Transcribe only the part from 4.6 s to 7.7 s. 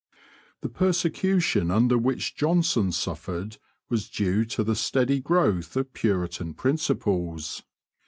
the steady growth of Puritan principles.